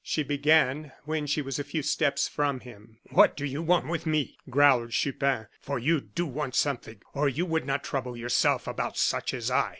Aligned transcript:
she 0.03 0.23
began, 0.23 0.91
when 1.05 1.27
she 1.27 1.43
was 1.43 1.59
a 1.59 1.63
few 1.63 1.83
steps 1.83 2.27
from 2.27 2.61
him. 2.61 2.97
"What 3.11 3.37
do 3.37 3.45
you 3.45 3.61
want 3.61 3.87
with 3.87 4.07
me?" 4.07 4.35
growled 4.49 4.93
Chupin; 4.93 5.45
"for 5.61 5.77
you 5.77 6.01
do 6.01 6.25
want 6.25 6.55
something, 6.55 7.03
or 7.13 7.29
you 7.29 7.45
would 7.45 7.67
not 7.67 7.83
trouble 7.83 8.17
yourself 8.17 8.65
about 8.67 8.97
such 8.97 9.31
as 9.31 9.51
I." 9.51 9.69